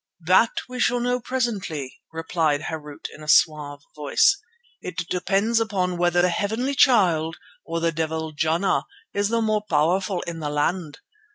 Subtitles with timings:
[0.25, 4.35] "That we shall know presently," replied Harût in a suave voice.
[4.81, 10.21] "It depends upon whether the Heavenly Child or the devil Jana is the more powerful
[10.21, 11.01] in the land.